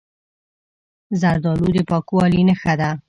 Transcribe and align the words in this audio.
زردالو 1.21 1.67
د 1.75 1.77
پاکوالي 1.89 2.41
نښه 2.47 2.73
ده. 2.79 2.89